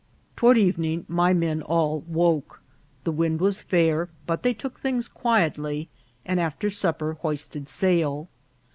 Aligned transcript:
39 0.35 0.35
Toward 0.35 0.57
evening 0.57 1.05
my 1.07 1.31
men 1.31 1.61
all 1.61 1.99
woke; 2.07 2.59
the 3.03 3.11
wind 3.11 3.39
was 3.39 3.61
fair, 3.61 4.09
but 4.25 4.41
they 4.41 4.51
took 4.51 4.79
things 4.79 5.07
quietly, 5.07 5.89
and 6.25 6.39
after 6.39 6.71
supper 6.71 7.17
hoist 7.21 7.55
ed 7.55 7.69
sail. 7.69 8.27